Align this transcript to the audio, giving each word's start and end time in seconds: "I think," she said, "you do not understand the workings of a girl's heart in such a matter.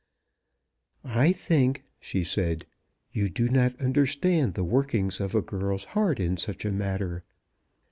"I 1.03 1.31
think," 1.31 1.83
she 1.99 2.23
said, 2.23 2.65
"you 3.11 3.29
do 3.29 3.49
not 3.49 3.79
understand 3.79 4.55
the 4.55 4.63
workings 4.63 5.19
of 5.21 5.35
a 5.35 5.43
girl's 5.43 5.85
heart 5.93 6.19
in 6.19 6.37
such 6.37 6.65
a 6.65 6.71
matter. 6.71 7.23